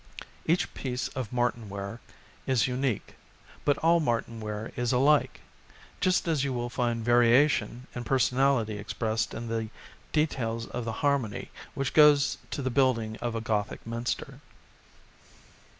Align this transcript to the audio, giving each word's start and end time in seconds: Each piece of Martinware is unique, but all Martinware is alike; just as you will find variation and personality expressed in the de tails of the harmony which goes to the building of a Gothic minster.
Each 0.47 0.73
piece 0.73 1.09
of 1.09 1.29
Martinware 1.31 1.99
is 2.47 2.65
unique, 2.65 3.13
but 3.63 3.77
all 3.77 4.01
Martinware 4.01 4.75
is 4.75 4.91
alike; 4.91 5.41
just 5.99 6.27
as 6.27 6.43
you 6.43 6.51
will 6.53 6.71
find 6.71 7.05
variation 7.05 7.85
and 7.93 8.03
personality 8.03 8.79
expressed 8.79 9.35
in 9.35 9.47
the 9.47 9.69
de 10.11 10.25
tails 10.25 10.65
of 10.65 10.85
the 10.85 10.91
harmony 11.05 11.51
which 11.75 11.93
goes 11.93 12.39
to 12.49 12.63
the 12.63 12.71
building 12.71 13.15
of 13.17 13.35
a 13.35 13.41
Gothic 13.41 13.85
minster. 13.85 14.39